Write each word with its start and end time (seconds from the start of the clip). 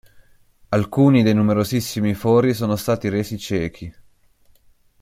Alcuni 0.69 1.21
dei 1.21 1.35
numerosissimi 1.35 2.15
fori 2.15 2.55
sono 2.55 2.75
stati 2.75 3.07
resi 3.07 3.37
ciechi. 3.37 3.95